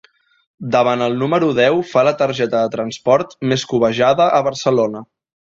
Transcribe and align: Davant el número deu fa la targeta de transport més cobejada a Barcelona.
Davant 0.75 1.03
el 1.07 1.17
número 1.23 1.49
deu 1.59 1.77
fa 1.91 2.03
la 2.09 2.15
targeta 2.23 2.63
de 2.65 2.73
transport 2.79 3.39
més 3.53 3.69
cobejada 3.75 4.29
a 4.39 4.45
Barcelona. 4.49 5.07